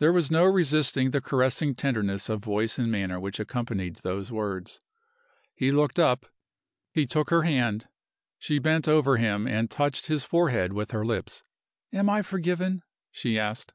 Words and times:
There 0.00 0.12
was 0.12 0.30
no 0.30 0.44
resisting 0.44 1.12
the 1.12 1.22
caressing 1.22 1.74
tenderness 1.74 2.28
of 2.28 2.44
voice 2.44 2.78
and 2.78 2.92
manner 2.92 3.18
which 3.18 3.40
accompanied 3.40 3.96
those 4.02 4.30
words. 4.30 4.82
He 5.54 5.70
looked 5.72 5.98
up; 5.98 6.26
he 6.92 7.06
took 7.06 7.30
her 7.30 7.44
hand. 7.44 7.86
She 8.38 8.58
bent 8.58 8.86
over 8.86 9.16
him, 9.16 9.46
and 9.48 9.70
touched 9.70 10.08
his 10.08 10.24
forehead 10.24 10.74
with 10.74 10.90
her 10.90 11.06
lips. 11.06 11.42
"Am 11.90 12.10
I 12.10 12.20
forgiven?" 12.20 12.82
she 13.10 13.38
asked. 13.38 13.72